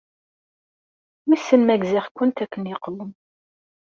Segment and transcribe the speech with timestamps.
[1.27, 3.11] Wissen ma gziɣ-kent akken yeqwem.